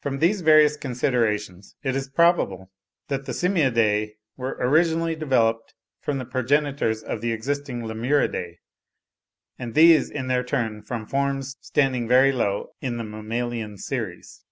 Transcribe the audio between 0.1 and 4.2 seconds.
these various considerations it is probable that the Simiadae